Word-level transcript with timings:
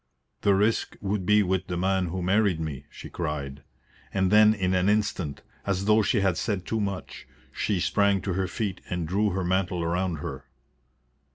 "The 0.41 0.55
risk 0.55 0.95
would 0.99 1.27
be 1.27 1.43
with 1.43 1.67
the 1.67 1.77
man 1.77 2.07
who 2.07 2.23
married 2.23 2.59
me," 2.59 2.85
she 2.89 3.07
cried. 3.07 3.61
And 4.11 4.31
then 4.31 4.55
in 4.55 4.73
an 4.73 4.89
instant, 4.89 5.43
as 5.63 5.85
though 5.85 6.01
she 6.01 6.21
had 6.21 6.37
said 6.37 6.65
too 6.65 6.79
much, 6.81 7.27
she 7.51 7.79
sprang 7.79 8.19
to 8.21 8.33
her 8.33 8.47
feet 8.47 8.81
and 8.89 9.07
drew 9.07 9.29
her 9.29 9.43
mantle 9.43 9.85
round 9.85 10.17
her. 10.17 10.45